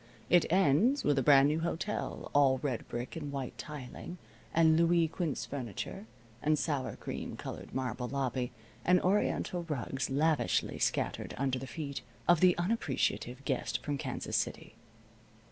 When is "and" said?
3.15-3.31, 4.51-4.75, 6.41-6.57, 8.83-8.99